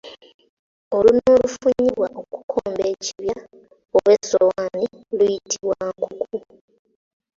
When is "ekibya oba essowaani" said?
2.93-4.85